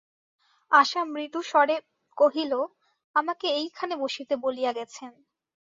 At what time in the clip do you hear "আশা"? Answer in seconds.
0.71-1.01